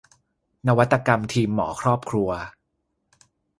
[0.67, 2.29] นวัตกรรมทีมหมอครอบครัว